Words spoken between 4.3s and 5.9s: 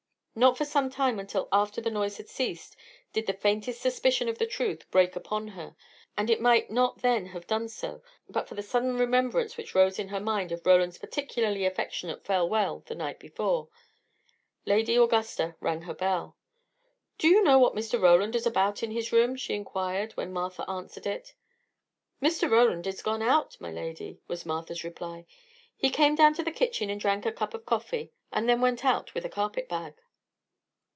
the truth break upon her;